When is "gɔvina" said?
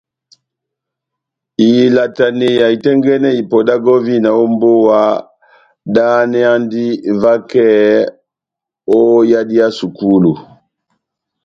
3.85-4.29